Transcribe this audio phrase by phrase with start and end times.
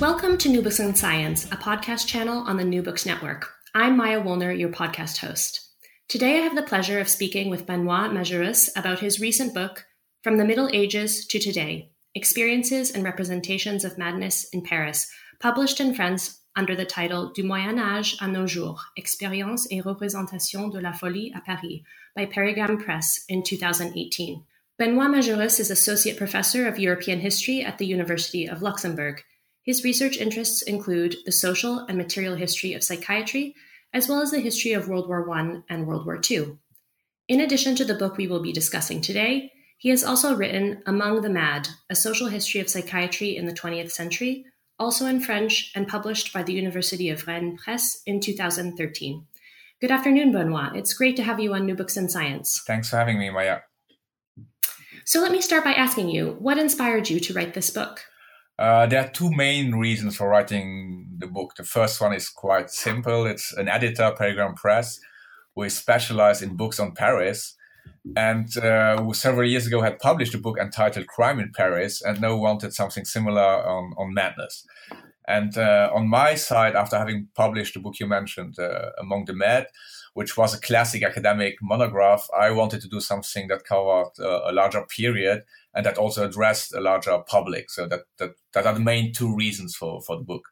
[0.00, 3.52] Welcome to New Books in Science, a podcast channel on the New Books Network.
[3.74, 5.60] I'm Maya Woolner, your podcast host.
[6.06, 9.86] Today I have the pleasure of speaking with Benoit Majerus about his recent book,
[10.22, 15.92] From the Middle Ages to Today Experiences and Representations of Madness in Paris, published in
[15.92, 20.92] France under the title Du Moyen Âge à nos jours Expériences et représentations de la
[20.92, 21.82] folie à Paris
[22.14, 24.44] by Parigramme Press in 2018.
[24.78, 29.24] Benoit Majerus is Associate Professor of European History at the University of Luxembourg.
[29.68, 33.54] His research interests include the social and material history of psychiatry,
[33.92, 36.56] as well as the history of World War I and World War II.
[37.28, 41.20] In addition to the book we will be discussing today, he has also written Among
[41.20, 44.46] the Mad, a social history of psychiatry in the 20th century,
[44.78, 49.26] also in French and published by the University of Rennes Press in 2013.
[49.82, 50.76] Good afternoon, Benoit.
[50.76, 52.62] It's great to have you on New Books in Science.
[52.66, 53.58] Thanks for having me, Maya.
[55.04, 58.06] So let me start by asking you what inspired you to write this book?
[58.58, 61.54] Uh, there are two main reasons for writing the book.
[61.56, 63.24] The first one is quite simple.
[63.24, 64.98] It's an editor, Parigramme Press,
[65.54, 67.54] who is specialized in books on Paris,
[68.16, 72.20] and uh, who several years ago had published a book entitled Crime in Paris, and
[72.20, 74.66] now wanted something similar on, on madness.
[75.28, 79.34] And uh, on my side, after having published the book you mentioned, uh, Among the
[79.34, 79.66] Mad,
[80.14, 84.52] which was a classic academic monograph, I wanted to do something that covered uh, a
[84.52, 87.70] larger period and that also addressed a larger public.
[87.70, 90.48] So that, that, that are the main two reasons for, for the book.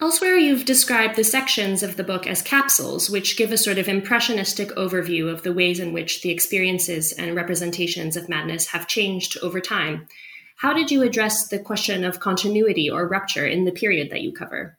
[0.00, 3.86] Elsewhere, you've described the sections of the book as capsules, which give a sort of
[3.86, 9.36] impressionistic overview of the ways in which the experiences and representations of madness have changed
[9.42, 10.08] over time.
[10.56, 14.32] How did you address the question of continuity or rupture in the period that you
[14.32, 14.77] cover?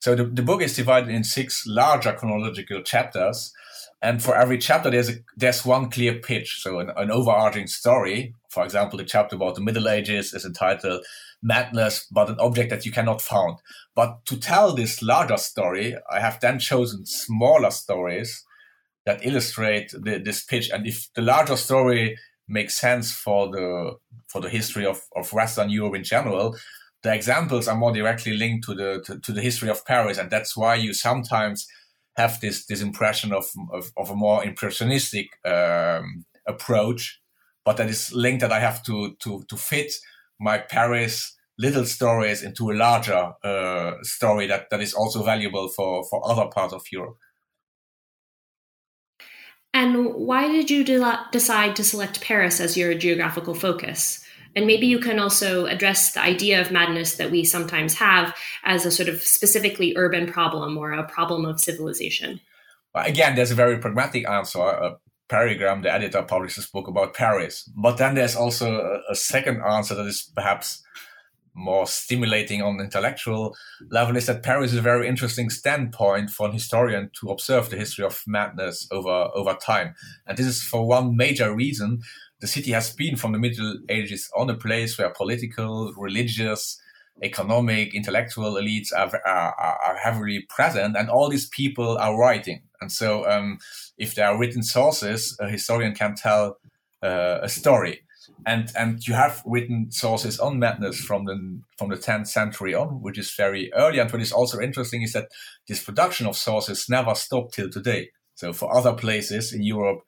[0.00, 3.52] So the, the book is divided in six larger chronological chapters.
[4.00, 6.60] And for every chapter, there's a, there's one clear pitch.
[6.62, 8.34] So an, an overarching story.
[8.48, 11.04] For example, the chapter about the Middle Ages is entitled
[11.42, 13.58] Madness, but an object that you cannot found.
[13.94, 18.44] But to tell this larger story, I have then chosen smaller stories
[19.04, 20.70] that illustrate the, this pitch.
[20.70, 22.16] And if the larger story
[22.46, 26.56] makes sense for the for the history of, of Western Europe in general,
[27.02, 30.30] the examples are more directly linked to the to, to the history of Paris, and
[30.30, 31.66] that's why you sometimes
[32.16, 37.20] have this this impression of of, of a more impressionistic um, approach,
[37.64, 39.92] but that is linked that I have to to to fit
[40.40, 46.04] my Paris little stories into a larger uh, story that that is also valuable for
[46.10, 47.18] for other parts of Europe.
[49.74, 54.24] And why did you de- decide to select Paris as your geographical focus?
[54.56, 58.84] And maybe you can also address the idea of madness that we sometimes have as
[58.84, 62.40] a sort of specifically urban problem or a problem of civilization.
[62.94, 64.60] Again, there's a very pragmatic answer.
[64.60, 64.94] Uh,
[65.28, 67.70] Parigramme, the editor, published this book about Paris.
[67.76, 70.82] But then there's also a, a second answer that is perhaps
[71.58, 73.54] more stimulating on intellectual
[73.90, 77.76] level is that Paris is a very interesting standpoint for an historian to observe the
[77.76, 79.94] history of madness over over time.
[80.26, 82.00] And this is for one major reason.
[82.40, 86.80] The city has been from the Middle Ages on a place where political, religious,
[87.22, 92.62] economic, intellectual elites are, are, are heavily present, and all these people are writing.
[92.80, 93.58] And so, um,
[93.96, 96.58] if there are written sources, a historian can tell
[97.02, 98.02] uh, a story.
[98.46, 103.02] and and you have written sources on madness from the from the 10th century on,
[103.02, 103.98] which is very early.
[103.98, 105.28] And what is also interesting is that
[105.66, 108.10] this production of sources never stopped till today.
[108.34, 110.00] So for other places in Europe,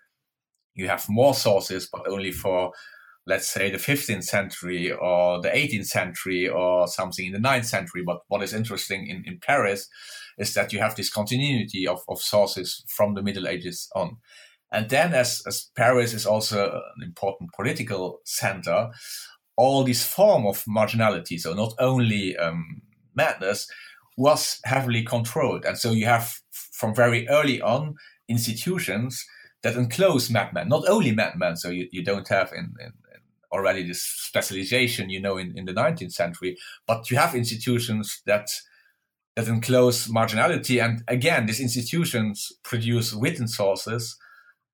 [0.81, 2.73] you have more sources, but only for
[3.27, 8.03] let's say the 15th century or the 18th century or something in the 9th century.
[8.05, 9.89] But what is interesting in, in Paris
[10.39, 14.17] is that you have this continuity of, of sources from the Middle Ages on.
[14.73, 18.91] And then, as, as Paris is also an important political center,
[19.57, 22.81] all this form of marginality, so not only um,
[23.15, 23.67] madness,
[24.17, 25.65] was heavily controlled.
[25.65, 26.35] And so you have
[26.73, 27.97] from very early on
[28.29, 29.25] institutions
[29.63, 31.57] that enclose madmen, not only madmen.
[31.57, 33.21] So you, you don't have in, in, in
[33.53, 38.49] already this specialization, you know, in, in the 19th century, but you have institutions that
[39.37, 40.85] that enclose marginality.
[40.85, 44.19] And again, these institutions produce written sources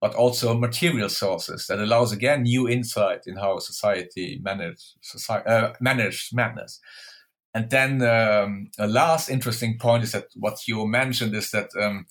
[0.00, 5.72] but also material sources that allows again new insight in how society manage society uh,
[5.80, 6.80] manage madness.
[7.54, 12.04] And then um, a last interesting point is that what you mentioned is that um,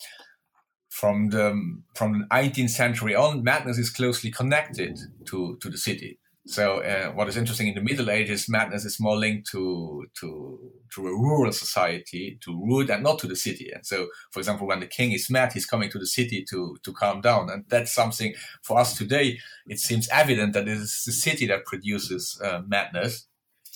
[1.00, 1.48] from the
[1.94, 6.20] from the 19th century on, madness is closely connected to to the city.
[6.48, 10.60] So uh, what is interesting in the Middle Ages, madness is more linked to to
[10.94, 13.72] to a rural society, to root and not to the city.
[13.74, 16.78] And so, for example, when the king is mad, he's coming to the city to
[16.84, 17.50] to calm down.
[17.50, 18.34] And that's something
[18.64, 19.38] for us today.
[19.68, 23.28] It seems evident that it is the city that produces uh, madness,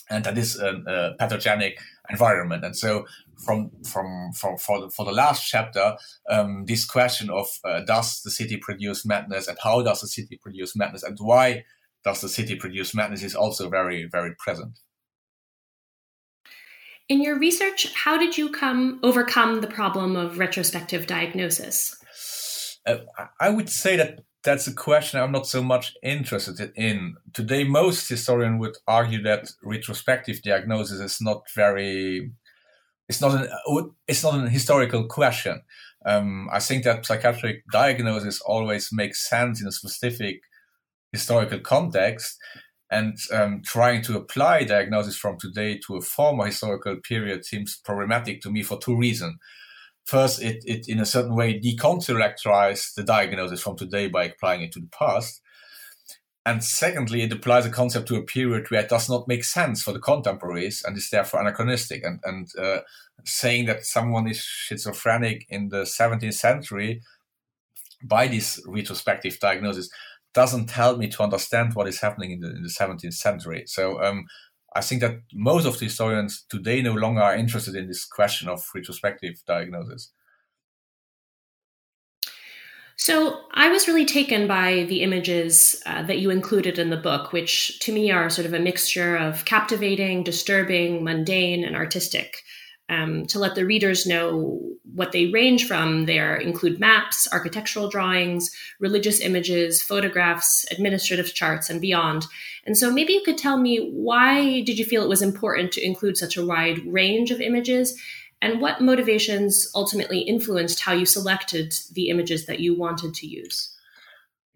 [0.09, 1.79] and that is a, a pathogenic
[2.09, 2.63] environment.
[2.63, 3.05] And so,
[3.43, 5.95] from from from for the, for the last chapter,
[6.29, 10.37] um, this question of uh, does the city produce madness, and how does the city
[10.41, 11.63] produce madness, and why
[12.03, 14.79] does the city produce madness is also very, very present.
[17.07, 21.95] In your research, how did you come overcome the problem of retrospective diagnosis?
[22.85, 22.99] Uh,
[23.39, 27.15] I would say that that's a question I'm not so much interested in.
[27.33, 32.31] Today, most historians would argue that retrospective diagnosis is not very,
[33.09, 35.61] it's not an, it's not an historical question.
[36.05, 40.41] Um, I think that psychiatric diagnosis always makes sense in a specific
[41.11, 42.37] historical context
[42.91, 48.41] and um, trying to apply diagnosis from today to a former historical period seems problematic
[48.41, 49.35] to me for two reasons.
[50.05, 54.71] First, it, it in a certain way decontextualizes the diagnosis from today by applying it
[54.73, 55.41] to the past.
[56.45, 59.83] And secondly, it applies a concept to a period where it does not make sense
[59.83, 62.03] for the contemporaries and is therefore anachronistic.
[62.03, 62.79] And, and uh,
[63.25, 67.01] saying that someone is schizophrenic in the 17th century
[68.03, 69.89] by this retrospective diagnosis
[70.33, 73.63] doesn't help me to understand what is happening in the, in the 17th century.
[73.65, 74.25] So um,
[74.75, 78.47] I think that most of the historians today no longer are interested in this question
[78.47, 80.11] of retrospective diagnosis.
[82.99, 87.31] So I was really taken by the images uh, that you included in the book,
[87.31, 92.43] which to me are sort of a mixture of captivating, disturbing, mundane, and artistic
[92.89, 96.07] um, to let the readers know what they range from.
[96.07, 98.51] There include maps, architectural drawings,
[98.81, 102.25] religious images, photographs, administrative charts, and beyond.
[102.65, 105.85] And so maybe you could tell me why did you feel it was important to
[105.85, 107.97] include such a wide range of images?
[108.41, 113.75] And what motivations ultimately influenced how you selected the images that you wanted to use?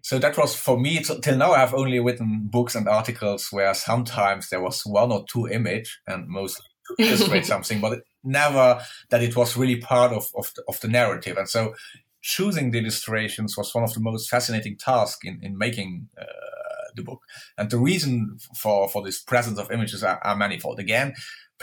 [0.02, 1.54] So that was for me till now.
[1.54, 6.28] I've only written books and articles where sometimes there was one or two image, and
[6.28, 6.66] mostly
[7.00, 10.90] to illustrate something, but never that it was really part of, of, the, of the
[10.90, 11.38] narrative.
[11.38, 11.74] And so
[12.22, 16.26] choosing the illustrations was one of the most fascinating tasks in, in making uh,
[16.96, 17.22] the book.
[17.58, 20.80] And the reason for, for this presence of images are, are manifold.
[20.80, 21.14] Again,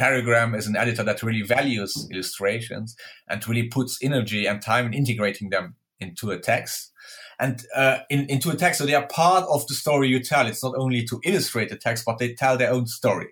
[0.00, 2.96] Parigramme is an editor that really values illustrations
[3.28, 6.92] and really puts energy and time in integrating them into a text.
[7.38, 10.46] And uh, in, into a text, so they are part of the story you tell.
[10.46, 13.28] It's not only to illustrate the text, but they tell their own story.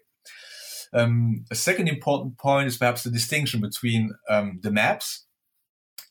[0.92, 5.26] Um, a second important point is perhaps the distinction between um, the maps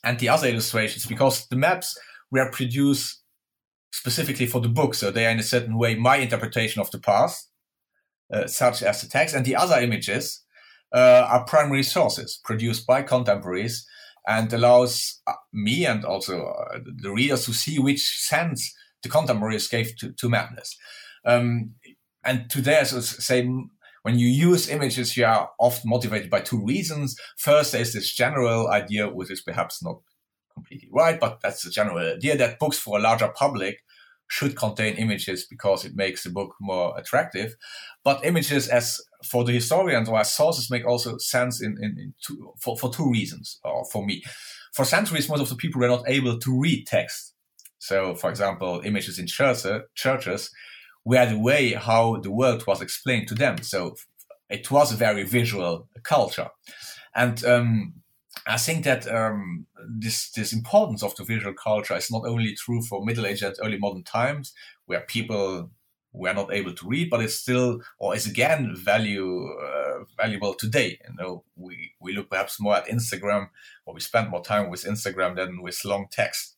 [0.03, 1.97] and the other illustrations, because the maps
[2.31, 3.21] were produced
[3.91, 6.99] specifically for the book, so they are in a certain way my interpretation of the
[6.99, 7.49] past,
[8.31, 10.43] uh, such as the text, and the other images
[10.95, 13.85] are primary sources produced by contemporaries
[14.27, 19.67] and allows uh, me and also uh, the readers to see which sense the contemporaries
[19.67, 20.77] gave to, to madness.
[21.25, 21.71] Um,
[22.25, 23.49] and today, as I say,
[24.03, 27.15] when you use images, you are often motivated by two reasons.
[27.37, 30.01] First, there's this general idea, which is perhaps not
[30.53, 33.79] completely right, but that's the general idea that books for a larger public
[34.27, 37.55] should contain images because it makes the book more attractive.
[38.03, 42.13] But images, as for the historians or as sources, make also sense in, in, in
[42.25, 44.23] two, for, for two reasons, or for me.
[44.73, 47.33] For centuries, most of the people were not able to read text.
[47.79, 49.63] So, for example, images in church,
[49.95, 50.51] churches
[51.05, 53.61] were the way how the world was explained to them.
[53.61, 53.95] So
[54.49, 56.49] it was a very visual culture.
[57.15, 57.93] And um,
[58.45, 62.81] I think that um, this this importance of the visual culture is not only true
[62.81, 64.53] for Middle Age and early modern times,
[64.85, 65.71] where people
[66.13, 70.99] were not able to read, but it's still or is again value uh, valuable today.
[71.07, 73.49] You know, we we look perhaps more at Instagram,
[73.85, 76.55] or we spend more time with Instagram than with long text.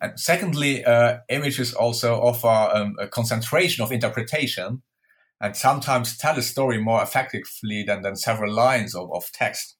[0.00, 4.82] And secondly, uh, images also offer um, a concentration of interpretation
[5.40, 9.76] and sometimes tell a story more effectively than, than several lines of, of text.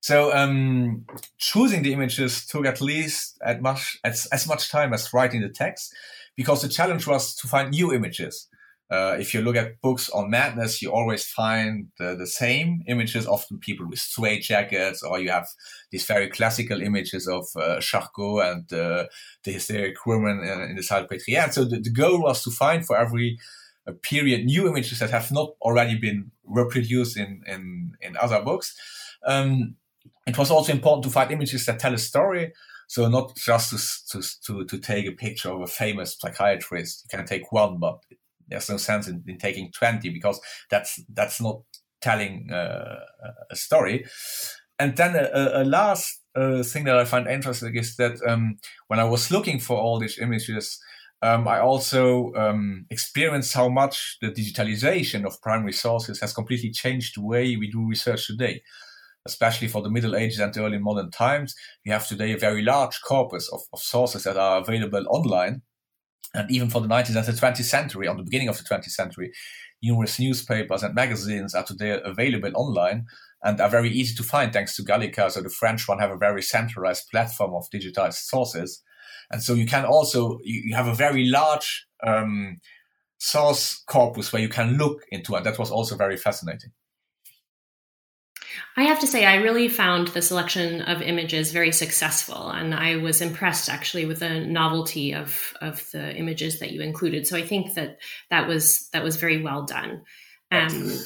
[0.00, 1.04] So um,
[1.38, 5.50] choosing the images took at least as much as, as much time as writing the
[5.50, 5.94] text,
[6.36, 8.48] because the challenge was to find new images.
[8.90, 13.24] Uh, if you look at books on madness, you always find the, the same images,
[13.24, 15.46] often people with suede jackets, or you have
[15.92, 19.06] these very classical images of uh, Charcot and uh,
[19.44, 21.44] the hysteric woman in, in the Salpêtrière.
[21.44, 23.38] And so the, the, goal was to find for every
[23.86, 28.74] uh, period new images that have not already been reproduced in, in, in other books.
[29.24, 29.76] Um,
[30.26, 32.52] it was also important to find images that tell a story.
[32.88, 37.04] So not just to, to, to, take a picture of a famous psychiatrist.
[37.04, 38.00] You can take one, but
[38.48, 41.60] there's no sense in, in taking 20 because that's, that's not
[42.00, 42.98] telling uh,
[43.50, 44.06] a story.
[44.78, 48.58] And then a, a last uh, thing that I find interesting is that um,
[48.88, 50.80] when I was looking for all these images,
[51.22, 57.16] um, I also um, experienced how much the digitalization of primary sources has completely changed
[57.16, 58.62] the way we do research today
[59.26, 61.54] especially for the Middle Ages and early modern times.
[61.84, 65.62] We have today a very large corpus of, of sources that are available online.
[66.34, 68.90] And even for the 19th and the 20th century, on the beginning of the 20th
[68.90, 69.32] century,
[69.82, 73.06] numerous newspapers and magazines are today available online
[73.42, 75.30] and are very easy to find thanks to Gallica.
[75.30, 78.82] So the French one have a very centralized platform of digitized sources.
[79.30, 82.60] And so you can also, you have a very large um,
[83.18, 86.72] source corpus where you can look into, and that was also very fascinating.
[88.76, 92.96] I have to say, I really found the selection of images very successful, and I
[92.96, 97.26] was impressed actually with the novelty of of the images that you included.
[97.26, 97.98] So I think that
[98.30, 100.02] that was that was very well done.
[100.52, 100.98] Um,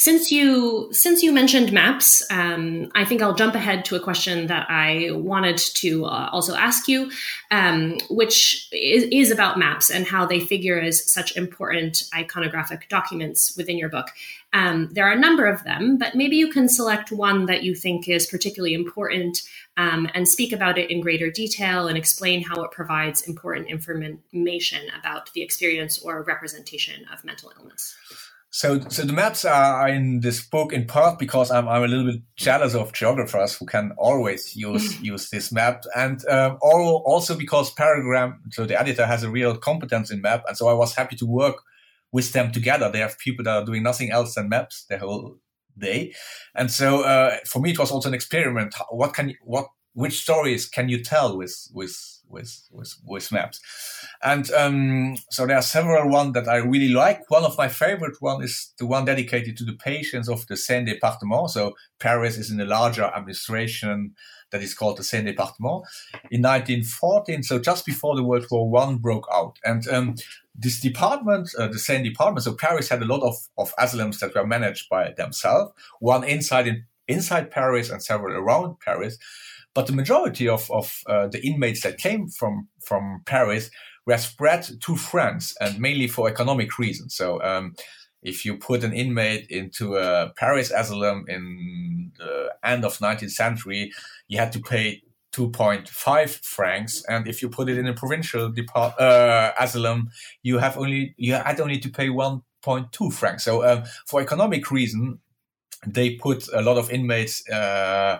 [0.00, 4.46] since you since you mentioned maps, um, I think I'll jump ahead to a question
[4.46, 7.10] that I wanted to uh, also ask you,
[7.50, 13.54] um, which is, is, about maps and how they figure as such important iconographic documents
[13.58, 14.06] within your book.
[14.54, 17.74] Um, there are a number of them, but maybe you can select one that you
[17.74, 19.42] think is particularly important
[19.76, 24.80] um, and speak about it in greater detail and explain how it provides important information
[24.98, 27.94] about the experience or representation of mental illness.
[28.52, 32.10] So, so the maps are in this book in part because I'm, I'm a little
[32.12, 37.72] bit jealous of geographers who can always use use this map, and um, also because
[37.74, 41.14] Parigramme, so the editor has a real competence in map, and so I was happy
[41.16, 41.62] to work
[42.10, 42.90] with them together.
[42.90, 45.36] They have people that are doing nothing else than maps the whole
[45.78, 46.12] day,
[46.56, 48.74] and so uh, for me it was also an experiment.
[48.90, 53.60] What can what which stories can you tell with with with with, with maps?
[54.22, 57.28] And um, so there are several ones that I really like.
[57.30, 60.94] One of my favorite one is the one dedicated to the patients of the Seine
[60.94, 61.50] Département.
[61.50, 64.14] So Paris is in a larger administration
[64.50, 65.84] that is called the Seine Département
[66.30, 67.42] in 1914.
[67.42, 70.14] So just before the World War One broke out, and um,
[70.54, 74.34] this department, uh, the Seine Department, so Paris had a lot of, of asylums that
[74.34, 75.72] were managed by themselves.
[76.00, 79.18] One inside in inside Paris and several around Paris.
[79.74, 83.70] But the majority of, of uh, the inmates that came from, from Paris
[84.06, 87.14] were spread to France and mainly for economic reasons.
[87.14, 87.74] So um,
[88.22, 93.92] if you put an inmate into a Paris asylum in the end of 19th century,
[94.28, 99.00] you had to pay 2.5 francs, and if you put it in a provincial depart,
[99.00, 100.10] uh, asylum,
[100.42, 103.44] you have only you had only to pay 1.2 francs.
[103.44, 105.20] So um, for economic reason,
[105.86, 107.48] they put a lot of inmates.
[107.48, 108.18] Uh,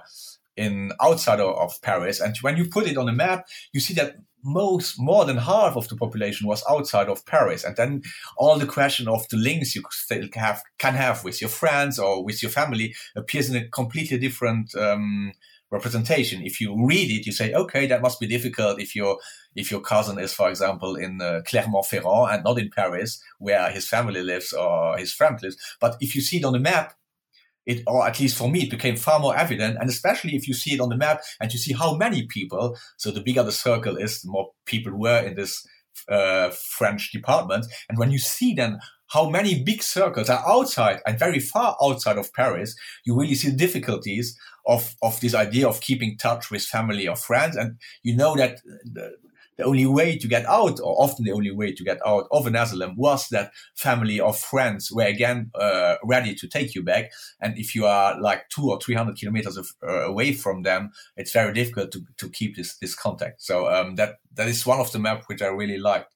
[0.56, 2.20] in outside of Paris.
[2.20, 5.76] And when you put it on a map, you see that most more than half
[5.76, 7.64] of the population was outside of Paris.
[7.64, 8.02] And then
[8.36, 12.24] all the question of the links you still have can have with your friends or
[12.24, 15.32] with your family appears in a completely different um,
[15.70, 16.42] representation.
[16.42, 19.18] If you read it, you say, okay, that must be difficult if your
[19.56, 23.88] if your cousin is, for example, in uh, Clermont-Ferrand and not in Paris, where his
[23.88, 25.56] family lives or his friend lives.
[25.80, 26.94] But if you see it on the map,
[27.66, 29.76] it, or at least for me, it became far more evident.
[29.80, 32.76] And especially if you see it on the map and you see how many people,
[32.96, 35.66] so the bigger the circle is, the more people were in this
[36.08, 37.66] uh, French department.
[37.88, 38.78] And when you see then
[39.10, 42.74] how many big circles are outside and very far outside of Paris,
[43.04, 47.16] you really see the difficulties of, of this idea of keeping touch with family or
[47.16, 47.56] friends.
[47.56, 48.58] And you know that
[49.60, 52.46] the, only way to get out, or often the only way to get out of
[52.46, 57.10] an asylum, was that family or friends were again uh, ready to take you back.
[57.40, 60.90] And if you are like two or three hundred kilometers of, uh, away from them,
[61.16, 63.42] it's very difficult to, to keep this this contact.
[63.42, 66.14] So um, that that is one of the maps which I really liked.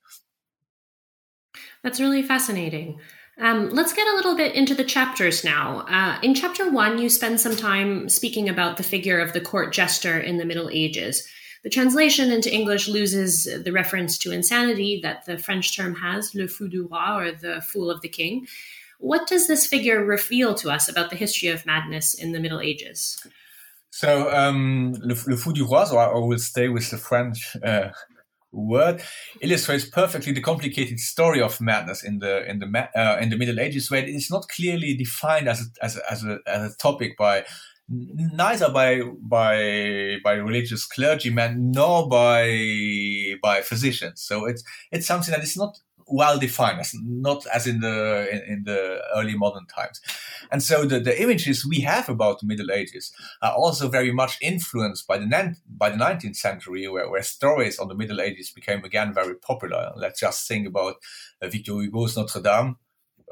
[1.83, 3.01] That's really fascinating.
[3.41, 5.85] Um, let's get a little bit into the chapters now.
[5.89, 9.73] Uh, in chapter one, you spend some time speaking about the figure of the court
[9.73, 11.29] jester in the Middle Ages.
[11.65, 16.47] The translation into English loses the reference to insanity that the French term has, le
[16.47, 18.47] fou du roi, or the fool of the king.
[18.99, 22.61] What does this figure reveal to us about the history of madness in the Middle
[22.61, 23.27] Ages?
[23.91, 27.91] So, um, le, le fou du roi, so I, will stay with the French uh,
[28.53, 29.03] word
[29.41, 33.59] illustrates perfectly the complicated story of madness in the in the uh, in the Middle
[33.59, 36.77] Ages, where it is not clearly defined as a, as a, as a, as a
[36.77, 37.45] topic by
[37.89, 44.23] neither by by by religious clergymen nor by by physicians.
[44.23, 48.53] So it's it's something that is not well defined, as not as in the in,
[48.53, 50.01] in, the early modern times.
[50.51, 53.13] And so the, the images we have about the Middle Ages
[53.43, 57.89] are also very much influenced by the by the 19th century, where, where stories on
[57.89, 59.93] the Middle Ages became again very popular.
[59.97, 60.97] Let's just think about
[61.41, 62.77] uh, Victor Hugo's Notre Dame.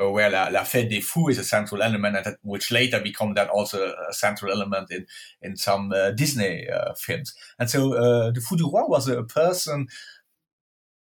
[0.01, 2.99] Uh, where La, La Fête des Fous is a central element, and that, which later
[2.99, 5.05] become that also a central element in
[5.43, 7.35] in some uh, Disney uh, films.
[7.59, 9.89] And so uh, the Fou du Roi was a, person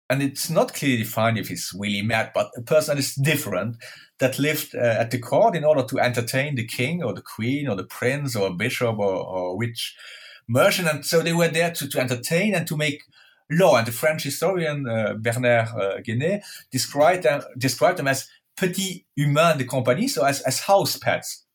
[0.10, 3.78] and it's not clearly defined if he's really mad, but a person is different
[4.18, 7.68] that lived uh, at the court in order to entertain the king or the queen
[7.68, 9.96] or the prince or a bishop or, or which
[10.48, 10.88] merchant.
[10.88, 13.04] And so they were there to, to entertain and to make
[13.52, 13.78] law.
[13.78, 15.68] And the French historian uh, Bernard
[16.04, 16.42] Guénée
[16.72, 18.28] described them, described them as
[18.60, 21.46] petits humains de compagnie, so as, as house pets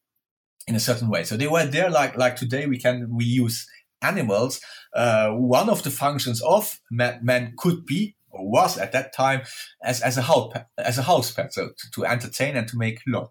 [0.66, 1.24] in a certain way.
[1.24, 3.68] So they were there like, like today we can, we use
[4.02, 4.60] animals.
[4.94, 9.42] Uh, one of the functions of men, men could be or was at that time
[9.82, 12.76] as, as a house pet, as a house pet, so to, to entertain and to
[12.76, 13.30] make love.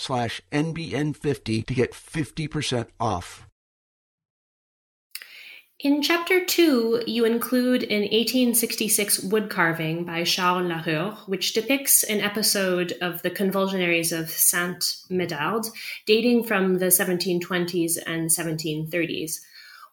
[0.00, 3.46] slash NBN50 to get 50% off.
[5.78, 12.20] In chapter 2, you include an 1866 wood carving by Charles Laruelle, which depicts an
[12.20, 15.70] episode of the convulsionaries of Saint Médard,
[16.04, 19.40] dating from the 1720s and 1730s.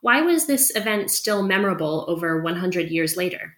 [0.01, 3.55] Why was this event still memorable over 100 years later?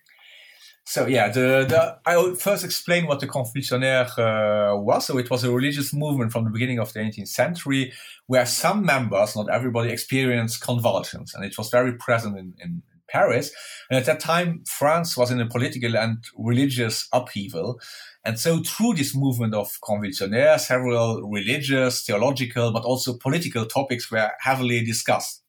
[0.89, 5.06] So yeah, the, the I will first explain what the Convulsionnaire uh, was.
[5.06, 7.93] So it was a religious movement from the beginning of the 18th century,
[8.25, 13.52] where some members, not everybody, experienced convulsions, and it was very present in, in Paris.
[13.91, 17.80] And at that time, France was in a political and religious upheaval.
[18.25, 24.32] And so through this movement of convulsionnaire, several religious, theological, but also political topics were
[24.39, 25.43] heavily discussed.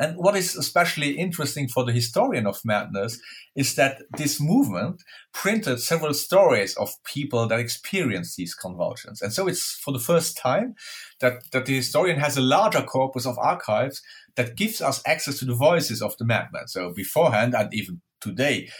[0.00, 3.20] And what is especially interesting for the historian of madness
[3.54, 5.02] is that this movement
[5.34, 9.20] printed several stories of people that experienced these convulsions.
[9.20, 10.74] And so it's for the first time
[11.20, 14.00] that, that the historian has a larger corpus of archives
[14.36, 16.66] that gives us access to the voices of the madmen.
[16.66, 18.70] So beforehand and even today,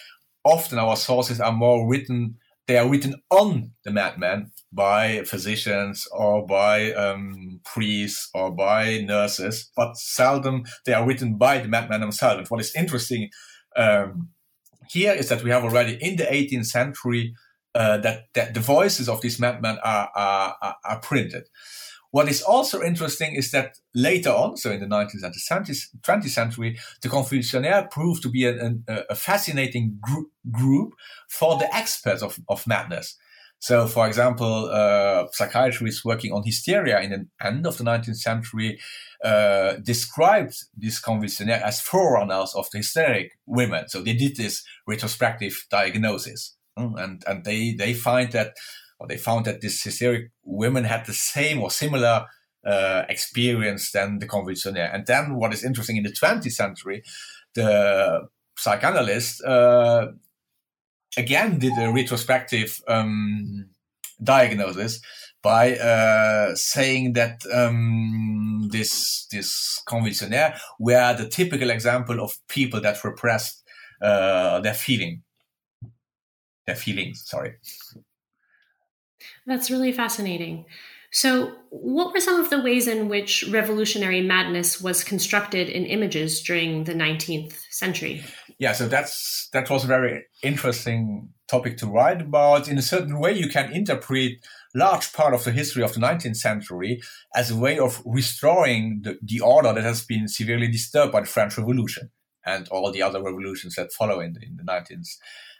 [0.42, 6.46] often our sources are more written they are written on the madman by physicians or
[6.46, 12.38] by um, priests or by nurses, but seldom they are written by the madman himself.
[12.38, 13.30] And what is interesting
[13.76, 14.28] um,
[14.88, 17.34] here is that we have already in the 18th century
[17.74, 21.44] uh, that, that the voices of these madmen are, are, are printed.
[22.12, 26.28] What is also interesting is that later on, so in the 19th and the 20th
[26.28, 30.94] century, the Convulsionnaire proved to be a, a, a fascinating group, group
[31.28, 33.16] for the experts of, of madness.
[33.60, 38.80] So, for example, uh, psychiatrists working on hysteria in the end of the 19th century
[39.22, 43.86] uh, described these convulsionnaires as forerunners of the hysteric women.
[43.88, 48.54] So they did this retrospective diagnosis, mm, and and they they find that,
[49.00, 52.26] or they found that these hysteric women had the same or similar
[52.64, 54.94] uh, experience than the convulsionnaire.
[54.94, 57.02] And then, what is interesting in the 20th century,
[57.54, 60.08] the psychanalyst uh,
[61.16, 63.70] again did a retrospective um,
[64.22, 65.00] diagnosis
[65.42, 73.02] by uh, saying that um, this this convulsionnaire were the typical example of people that
[73.02, 73.64] repressed
[74.02, 75.22] uh, their feeling,
[76.66, 77.22] their feelings.
[77.26, 77.54] Sorry.
[79.50, 80.64] That's really fascinating.
[81.10, 86.40] So, what were some of the ways in which revolutionary madness was constructed in images
[86.40, 88.22] during the 19th century?
[88.60, 92.68] Yeah, so that's that was a very interesting topic to write about.
[92.68, 94.34] In a certain way, you can interpret
[94.72, 97.02] large part of the history of the 19th century
[97.34, 101.26] as a way of restoring the, the order that has been severely disturbed by the
[101.26, 102.12] French Revolution
[102.46, 105.08] and all the other revolutions that follow in in the 19th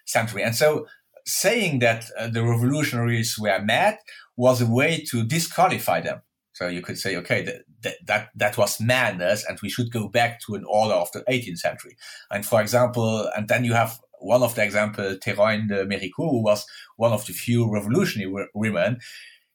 [0.06, 0.44] century.
[0.44, 0.86] And so
[1.26, 3.98] saying that uh, the revolutionaries were mad
[4.36, 6.22] was a way to disqualify them.
[6.52, 10.08] So you could say, okay, that, that, that, that was madness and we should go
[10.08, 11.96] back to an order of the 18th century.
[12.30, 16.42] And for example, and then you have one of the example, Théroigne de Méricourt, who
[16.42, 18.98] was one of the few revolutionary women.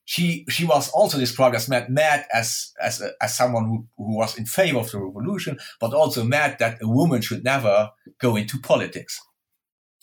[0.05, 4.37] She, she was also described as mad, mad as, as, as someone who, who was
[4.37, 8.59] in favor of the revolution, but also mad that a woman should never go into
[8.59, 9.19] politics.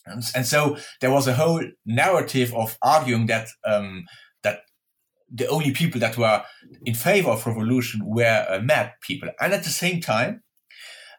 [0.06, 4.04] And, so there was a whole narrative of arguing that, um,
[4.42, 4.62] that
[5.32, 6.42] the only people that were
[6.84, 9.30] in favor of revolution were uh, mad people.
[9.40, 10.42] And at the same time,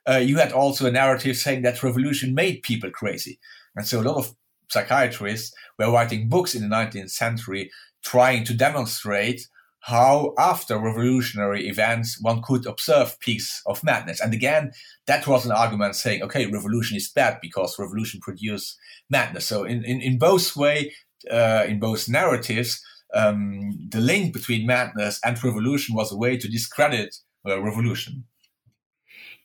[0.08, 3.40] uh, you had also a narrative saying that revolution made people crazy.
[3.76, 4.36] And so a lot of
[4.70, 7.72] psychiatrists were writing books in the 19th century
[8.04, 9.48] trying to demonstrate
[9.86, 14.22] how after revolutionary events one could observe peaks of madness.
[14.22, 14.72] And again,
[15.08, 18.78] that was an argument saying, okay, revolution is bad because revolution produced
[19.10, 19.46] madness.
[19.46, 20.94] So in, in, in both way,
[21.30, 22.82] uh, in both narratives,
[23.14, 27.14] um, the link between madness and revolution was a way to discredit
[27.46, 28.24] uh, revolution.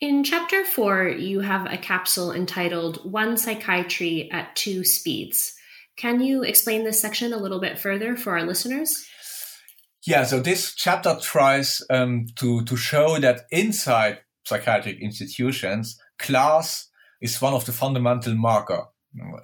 [0.01, 5.55] In chapter four, you have a capsule entitled One Psychiatry at Two Speeds.
[5.97, 9.09] Can you explain this section a little bit further for our listeners?
[10.07, 16.89] Yeah, so this chapter tries um, to, to show that inside psychiatric institutions, class
[17.21, 18.85] is one of the fundamental marker.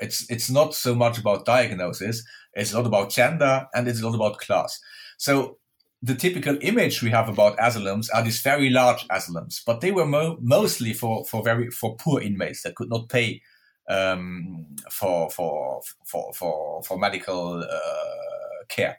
[0.00, 4.38] It's, it's not so much about diagnosis, it's not about gender, and it's not about
[4.38, 4.78] class.
[5.18, 5.58] So
[6.02, 10.06] the typical image we have about asylums are these very large asylums, but they were
[10.06, 13.40] mo- mostly for, for very for poor inmates that could not pay
[13.88, 18.23] um, for, for for for for medical uh,
[18.68, 18.98] care.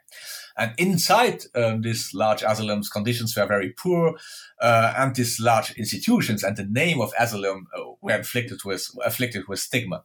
[0.58, 4.16] And inside um, these large asylums, conditions were very poor,
[4.62, 9.48] uh, and these large institutions and the name of asylum uh, were afflicted with afflicted
[9.48, 10.04] with stigma.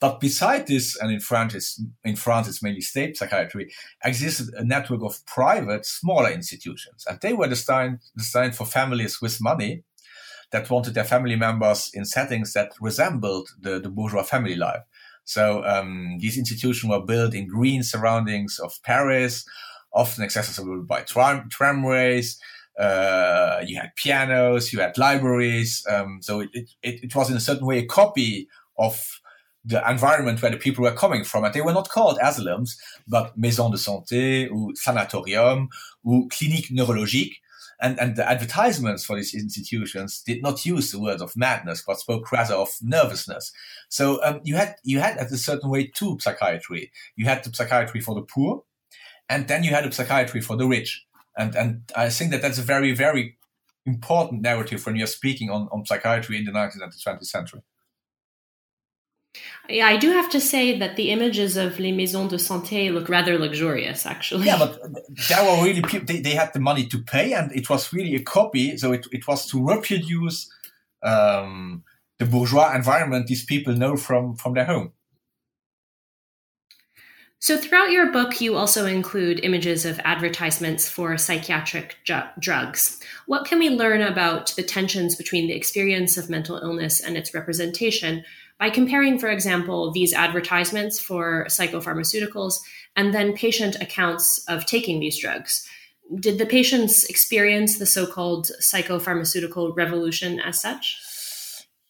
[0.00, 3.72] But beside this, and in France, it's, in France, it's mainly state psychiatry,
[4.04, 7.04] existed a network of private, smaller institutions.
[7.08, 9.82] And they were designed, designed for families with money
[10.52, 14.82] that wanted their family members in settings that resembled the, the bourgeois family life.
[15.28, 19.44] So um, these institutions were built in green surroundings of Paris,
[19.92, 22.40] often accessible by tram- tramways.
[22.78, 25.84] Uh, you had pianos, you had libraries.
[25.86, 29.20] Um, so it, it, it was in a certain way a copy of
[29.66, 31.44] the environment where the people were coming from.
[31.44, 35.68] And they were not called asylums, but maison de santé or sanatorium
[36.04, 37.42] or clinique neurologique.
[37.80, 42.00] And, and the advertisements for these institutions did not use the word of madness, but
[42.00, 43.52] spoke rather of nervousness.
[43.88, 46.90] So um, you had you had at a certain way two psychiatry.
[47.14, 48.64] You had the psychiatry for the poor,
[49.28, 51.04] and then you had a psychiatry for the rich.
[51.36, 53.38] And and I think that that's a very very
[53.86, 57.62] important narrative when you're speaking on, on psychiatry in the 19th and 20th century.
[59.68, 63.08] Yeah, I do have to say that the images of les maisons de santé look
[63.08, 64.46] rather luxurious, actually.
[64.46, 64.80] Yeah, but
[65.28, 68.14] there were really people, they, they had the money to pay, and it was really
[68.14, 68.78] a copy.
[68.78, 70.50] So it, it was to reproduce
[71.02, 71.84] um,
[72.18, 74.92] the bourgeois environment these people know from, from their home.
[77.40, 83.00] So, throughout your book, you also include images of advertisements for psychiatric ju- drugs.
[83.26, 87.32] What can we learn about the tensions between the experience of mental illness and its
[87.34, 88.24] representation
[88.58, 92.60] by comparing, for example, these advertisements for psychopharmaceuticals
[92.96, 95.66] and then patient accounts of taking these drugs.
[96.18, 100.98] Did the patients experience the so called psychopharmaceutical revolution as such?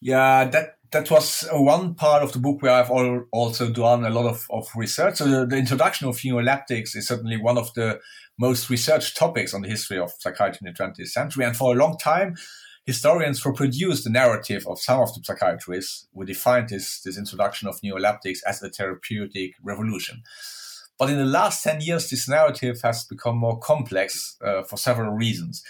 [0.01, 4.27] Yeah, that that was one part of the book where I've also done a lot
[4.27, 5.17] of, of research.
[5.17, 8.01] So the, the introduction of neuroleptics is certainly one of the
[8.39, 11.45] most researched topics on the history of psychiatry in the 20th century.
[11.45, 12.37] And for a long time,
[12.89, 17.79] historians reproduced the narrative of some of the psychiatrists who defined this, this introduction of
[17.83, 20.23] neuroleptics as a therapeutic revolution.
[20.99, 25.13] But in the last 10 years, this narrative has become more complex uh, for several
[25.13, 25.63] reasons.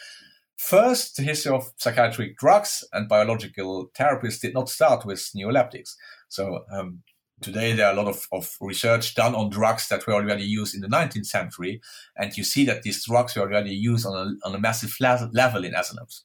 [0.59, 5.97] First, the history of psychiatric drugs and biological therapies did not start with neuroleptics.
[6.29, 7.03] So um,
[7.41, 10.73] today there are a lot of, of research done on drugs that were already used
[10.77, 11.81] in the 19th century,
[12.17, 15.65] and you see that these drugs were already used on a, on a massive level
[15.65, 16.23] in asylums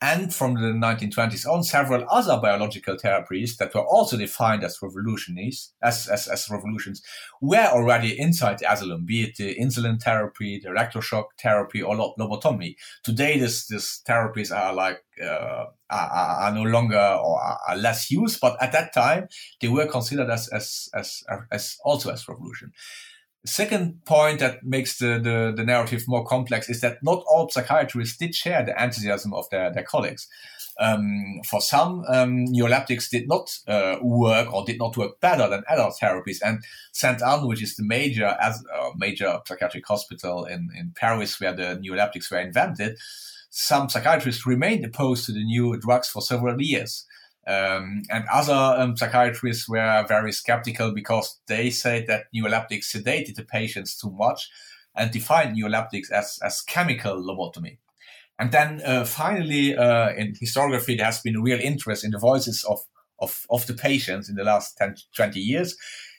[0.00, 5.72] and from the 1920s on, several other biological therapies that were also defined as revolutionaries,
[5.82, 7.02] as, as, as revolutions,
[7.40, 12.76] were already inside the asylum, be it the insulin therapy, the electroshock therapy, or lobotomy.
[13.02, 18.38] Today, this, these therapies are like, uh, are, are, no longer or are less used,
[18.40, 19.28] but at that time,
[19.62, 22.72] they were considered as, as, as, as also as revolution
[23.46, 28.16] second point that makes the, the, the, narrative more complex is that not all psychiatrists
[28.16, 30.28] did share the enthusiasm of their, their colleagues.
[30.78, 35.64] Um, for some, um, neuroleptics did not uh, work or did not work better than
[35.70, 36.38] other therapies.
[36.44, 41.40] And Saint Anne, which is the major as uh, major psychiatric hospital in, in Paris
[41.40, 42.98] where the neuroleptics were invented,
[43.48, 47.06] some psychiatrists remained opposed to the new drugs for several years.
[47.46, 53.44] Um, and other um, psychiatrists were very skeptical because they said that neuroleptics sedated the
[53.44, 54.50] patients too much
[54.96, 57.78] and defined neuroleptics as, as chemical lobotomy.
[58.38, 62.18] And then uh, finally, uh, in historiography, there has been a real interest in the
[62.18, 62.80] voices of,
[63.20, 65.76] of, of the patients in the last 10, 20 years.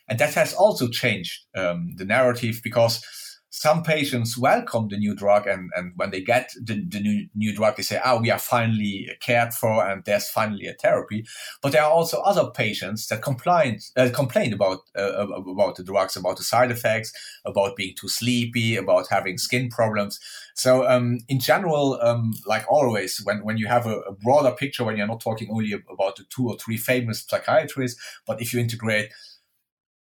[0.07, 3.03] And that has also changed um, the narrative because
[3.49, 7.55] some patients welcome the new drug and, and when they get the, the new, new
[7.55, 11.25] drug, they say, oh, we are finally cared for and there's finally a therapy.
[11.61, 16.17] But there are also other patients that complain, uh, complain about, uh, about the drugs,
[16.17, 17.13] about the side effects,
[17.45, 20.19] about being too sleepy, about having skin problems.
[20.55, 24.83] So, um, in general, um, like always, when, when you have a, a broader picture,
[24.83, 28.59] when you're not talking only about the two or three famous psychiatrists, but if you
[28.59, 29.09] integrate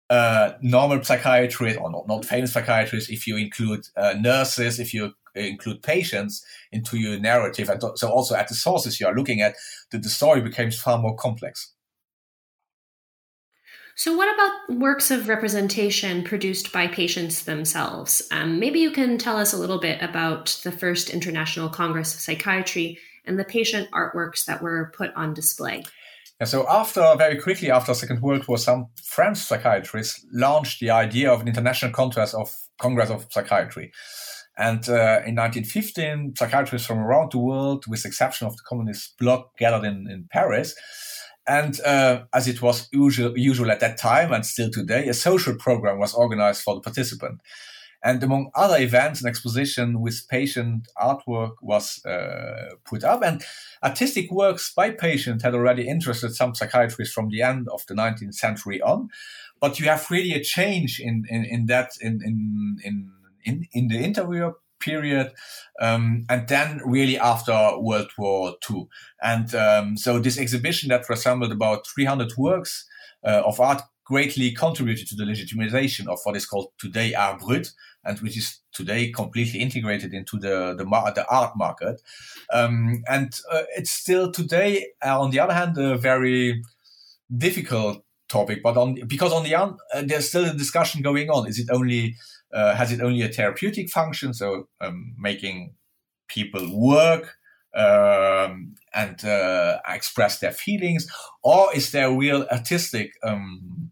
[0.09, 5.13] uh, normal psychiatrists or not, not famous psychiatrists, if you include uh, nurses, if you
[5.35, 9.55] include patients into your narrative, and so also at the sources you are looking at,
[9.91, 11.73] the, the story becomes far more complex.
[13.95, 18.21] So, what about works of representation produced by patients themselves?
[18.29, 22.19] Um, maybe you can tell us a little bit about the first International Congress of
[22.19, 25.83] Psychiatry and the patient artworks that were put on display.
[26.39, 31.31] And so after, very quickly after Second World War, some French psychiatrists launched the idea
[31.31, 33.91] of an international congress of Congress of Psychiatry.
[34.57, 39.17] And uh, in 1915, psychiatrists from around the world, with the exception of the communist
[39.17, 40.75] bloc, gathered in, in Paris.
[41.47, 45.55] And uh, as it was usual, usual at that time and still today, a social
[45.55, 47.39] program was organized for the participant.
[48.03, 53.23] And among other events, an exposition with patient artwork was uh, put up.
[53.23, 53.43] And
[53.83, 58.35] artistic works by patient had already interested some psychiatrists from the end of the 19th
[58.35, 59.09] century on.
[59.59, 63.11] But you have really a change in, in, in that in, in, in,
[63.43, 65.31] in, in the interview period,
[65.81, 68.87] um, and then really after World War II.
[69.21, 72.87] And um, so this exhibition that resembled about 300 works
[73.23, 77.71] uh, of art greatly contributed to the legitimization of what is called today art brut,
[78.05, 82.01] and which is today completely integrated into the the, the art market.
[82.53, 86.63] Um, and uh, it's still today, uh, on the other hand, a very
[87.35, 88.63] difficult topic.
[88.63, 89.73] But on because on the uh,
[90.05, 91.47] there's still a discussion going on.
[91.47, 92.15] Is it only
[92.53, 95.73] uh, has it only a therapeutic function, so um, making
[96.29, 97.35] people work?
[97.75, 101.05] Um, and uh, express their feelings,
[101.43, 103.91] or is there real artistic um,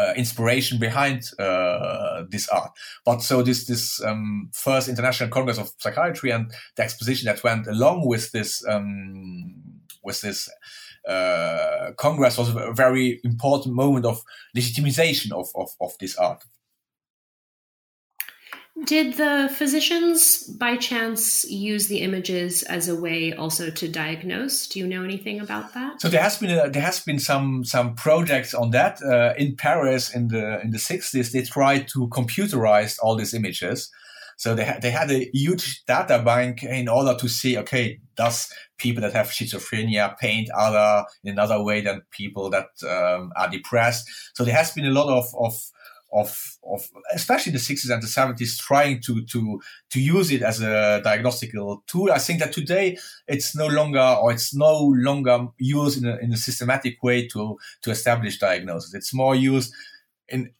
[0.00, 2.72] uh, inspiration behind uh, this art.
[3.04, 7.66] But so this this um, first International Congress of Psychiatry and the exposition that went
[7.66, 9.54] along with this um,
[10.02, 10.48] with this
[11.08, 14.20] uh, congress was a very important moment of
[14.56, 16.44] legitimization of, of, of this art.
[18.84, 24.66] Did the physicians by chance use the images as a way also to diagnose?
[24.66, 26.00] Do you know anything about that?
[26.00, 29.56] So there has been a, there has been some some projects on that uh, in
[29.56, 31.32] Paris in the in the 60s.
[31.32, 33.90] They tried to computerize all these images.
[34.36, 38.50] So they had they had a huge data bank in order to see okay does
[38.78, 44.08] people that have schizophrenia paint other in another way than people that um, are depressed.
[44.34, 45.54] So there has been a lot of of
[46.12, 50.60] of of especially the 60s and the 70s trying to to to use it as
[50.60, 52.10] a diagnostical tool.
[52.12, 56.32] I think that today it's no longer or it's no longer used in a, in
[56.32, 58.94] a systematic way to to establish diagnosis.
[58.94, 59.72] It's more used
[60.28, 60.52] in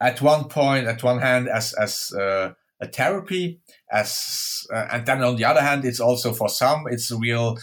[0.00, 5.22] at one point at one hand as as uh, a therapy as uh, and then
[5.22, 7.56] on the other hand it's also for some it's a real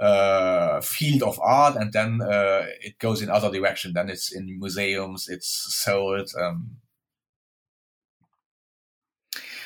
[0.00, 3.92] uh, field of art, and then uh, it goes in other direction.
[3.92, 6.30] Then it's in museums, it's sold.
[6.40, 6.76] Um.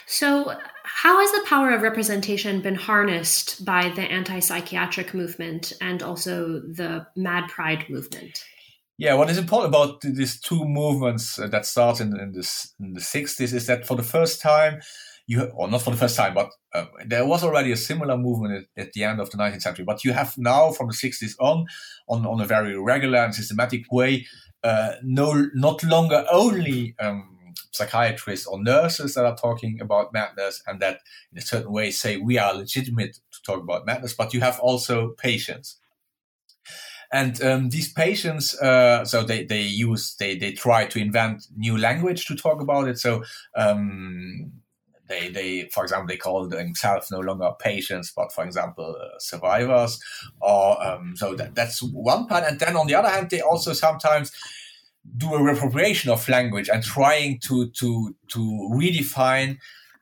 [0.07, 6.61] So, how has the power of representation been harnessed by the anti-psychiatric movement and also
[6.61, 8.45] the Mad Pride movement?
[8.99, 12.93] Yeah, what is important about these two movements uh, that start in, in, this, in
[12.93, 14.81] the 60s is that for the first time,
[15.27, 18.67] you or not for the first time, but uh, there was already a similar movement
[18.77, 19.85] at, at, the end of the 19th century.
[19.85, 21.67] But you have now, from the 60s on,
[22.09, 24.27] on, on a very regular and systematic way,
[24.63, 27.39] uh, no, not longer only um,
[27.73, 31.01] psychiatrists or nurses that are talking about madness and that
[31.33, 34.59] in a certain way say we are legitimate to talk about madness, but you have
[34.61, 35.79] also patients.
[37.13, 41.77] And um, these patients, uh, so they, they use, they, they try to invent new
[41.77, 42.99] language to talk about it.
[42.99, 43.23] So
[43.55, 44.51] um,
[45.09, 50.01] they, they, for example, they call themselves no longer patients, but for example, uh, survivors.
[50.41, 52.45] Or um, so that, that's one part.
[52.45, 54.33] And then on the other hand, they also sometimes
[55.17, 59.59] do a reappropriation of language and trying to to to redefine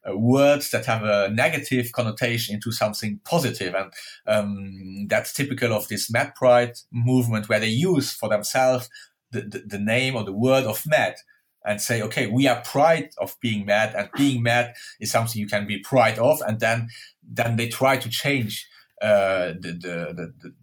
[0.09, 3.75] uh, words that have a negative connotation into something positive.
[3.75, 3.93] And
[4.27, 8.89] um, that's typical of this mad pride movement where they use for themselves
[9.31, 11.17] the, the, the, name or the word of mad
[11.65, 15.47] and say, okay, we are proud of being mad, and being mad is something you
[15.47, 16.89] can be proud of, and then
[17.23, 18.67] then they try to change
[19.03, 20.55] uh, the, the, the, the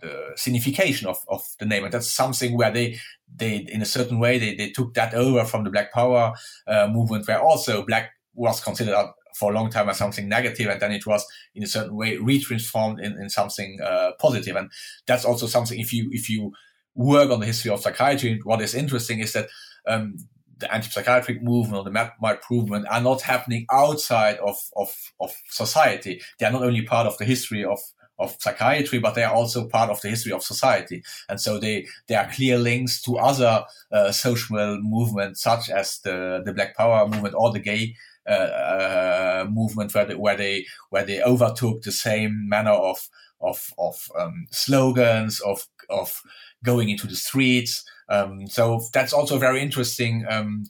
[0.00, 1.84] the signification of, of the name.
[1.84, 2.98] And that's something where they,
[3.34, 6.32] they, in a certain way, they, they took that over from the Black Power
[6.66, 8.96] uh, movement, where also black was considered
[9.36, 12.16] for a long time as something negative, and then it was in a certain way
[12.16, 14.56] retransformed in, in something uh.
[14.56, 14.70] And
[15.06, 16.52] that's also something if you if you
[16.94, 19.48] work on the history of psychiatry, what is interesting is that
[19.86, 20.16] um,
[20.58, 22.10] the anti-psychiatric movement or the mad
[22.50, 26.20] movement are not happening outside of, of, of society.
[26.38, 27.78] They are not only part of the history of,
[28.18, 31.02] of psychiatry, but they are also part of the history of society.
[31.28, 36.42] And so they, there are clear links to other uh, social movements, such as the,
[36.44, 37.94] the Black Power movement or the gay
[38.28, 43.08] uh, uh, movement, where they, where they where they overtook the same manner of
[43.40, 46.20] of of um, slogans of of
[46.64, 47.84] going into the streets.
[48.08, 50.64] Um, so that's also a very interesting um,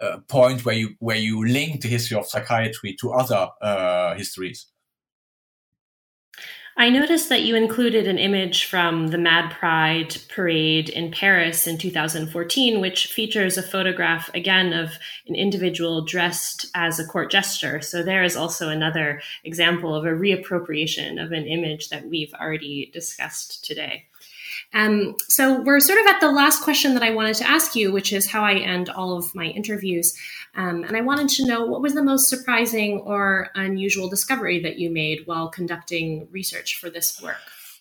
[0.00, 4.66] uh, point where you where you link the history of psychiatry to other uh, histories.
[6.74, 11.76] I noticed that you included an image from the Mad Pride parade in Paris in
[11.76, 17.82] 2014, which features a photograph again of an individual dressed as a court jester.
[17.82, 22.90] So there is also another example of a reappropriation of an image that we've already
[22.90, 24.06] discussed today.
[24.74, 27.92] Um, so we're sort of at the last question that I wanted to ask you,
[27.92, 30.16] which is how I end all of my interviews.
[30.54, 34.78] Um, and I wanted to know what was the most surprising or unusual discovery that
[34.78, 37.36] you made while conducting research for this work?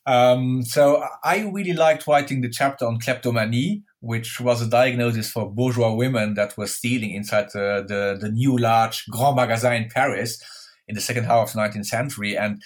[0.06, 5.52] Um, so I really liked writing the chapter on kleptomania, which was a diagnosis for
[5.52, 10.42] bourgeois women that were stealing inside the, the, the new large Grand Magasin in Paris
[10.88, 12.36] in the second half of the 19th century.
[12.36, 12.62] And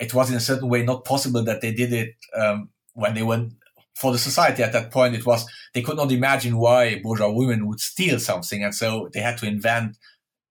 [0.00, 3.22] it was in a certain way not possible that they did it um, when they
[3.22, 3.52] went
[3.94, 7.66] for the society at that point, it was they could not imagine why bourgeois women
[7.66, 9.96] would steal something, and so they had to invent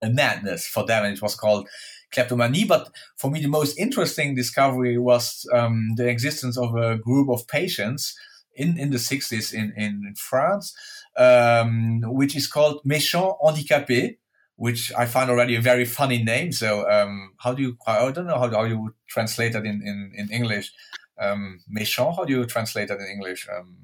[0.01, 1.67] a madness for them, and it was called
[2.11, 2.65] kleptomania.
[2.67, 7.47] But for me, the most interesting discovery was um, the existence of a group of
[7.47, 8.17] patients
[8.55, 10.75] in, in the 60s in, in France,
[11.17, 14.17] um, which is called Méchants Handicapés,
[14.55, 16.51] which I find already a very funny name.
[16.51, 19.81] So, um, how do you, I don't know how, how you would translate that in,
[19.83, 20.71] in, in English
[21.19, 22.15] um, méchant.
[22.15, 23.47] How do you translate that in English?
[23.49, 23.77] Um,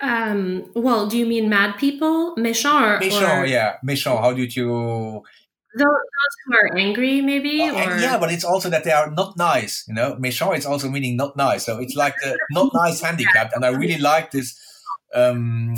[0.00, 2.34] um, well, do you mean mad people?
[2.36, 3.00] Méchant.
[3.00, 3.46] Méchant, or...
[3.46, 3.76] yeah.
[3.84, 4.20] Méchant.
[4.20, 5.22] How do you?
[5.76, 7.60] Those, those who are angry, maybe.
[7.62, 7.98] Oh, or...
[7.98, 9.84] Yeah, but it's also that they are not nice.
[9.88, 11.66] You know, méchant is also meaning not nice.
[11.66, 14.58] So it's like the not nice handicapped, and I really like this
[15.14, 15.74] um,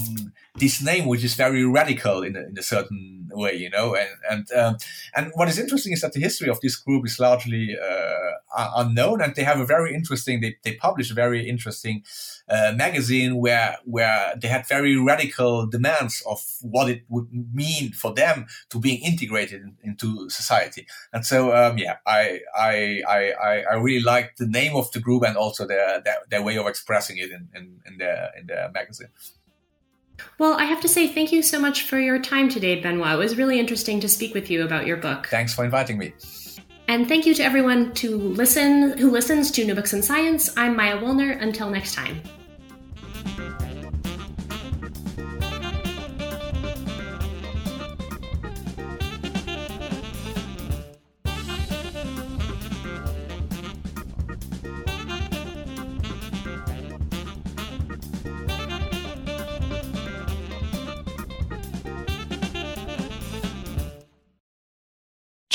[0.56, 3.94] this name, which is very radical in a, in a certain way, you know.
[3.94, 4.76] And and um,
[5.14, 9.20] and what is interesting is that the history of this group is largely uh, unknown,
[9.20, 10.40] and they have a very interesting.
[10.40, 12.02] They they publish a very interesting
[12.48, 18.12] uh, magazine where where they had very radical demands of what it would mean for
[18.12, 20.86] them to being integrated in, into society.
[21.12, 25.22] And so, um, yeah, I, I I I really like the name of the group
[25.22, 28.70] and also their their, their way of expressing it in, in, in their in their
[28.72, 29.08] magazine.
[30.38, 33.14] Well, I have to say thank you so much for your time today, Benoit.
[33.14, 35.26] It was really interesting to speak with you about your book.
[35.28, 36.12] Thanks for inviting me.
[36.88, 40.50] And thank you to everyone to listen who listens to New Books in Science.
[40.56, 41.40] I'm Maya Woolner.
[41.40, 42.20] Until next time.